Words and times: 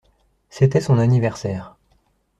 C’était 0.49 0.81
son 0.81 0.97
anniversaire. 0.97 1.75